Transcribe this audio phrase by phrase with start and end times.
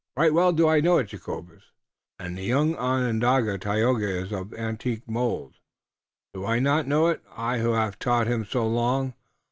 [0.17, 1.61] "Right well do I know it, Jacobus."
[2.17, 5.57] "And the young Onondaga, Tayoga, is of the antique mold.
[6.33, 9.13] Do I not know it, I who haf taught him so long?